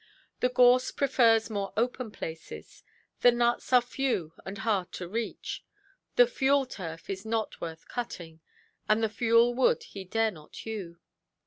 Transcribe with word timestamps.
The 0.39 0.49
gorse 0.49 0.89
prefers 0.89 1.51
more 1.51 1.73
open 1.77 2.09
places, 2.09 2.81
the 3.19 3.31
nuts 3.31 3.71
are 3.71 3.81
few 3.83 4.33
and 4.43 4.57
hard 4.57 4.91
to 4.93 5.07
reach, 5.07 5.63
the 6.15 6.25
fuel–turf 6.25 7.07
is 7.07 7.23
not 7.23 7.61
worth 7.61 7.87
cutting, 7.87 8.41
and 8.89 9.03
the 9.03 9.09
fuel–wood 9.09 9.83
he 9.83 10.03
dare 10.03 10.31
not 10.31 10.55
hew. 10.55 10.97